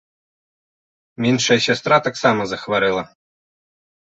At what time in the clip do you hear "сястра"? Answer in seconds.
1.67-1.97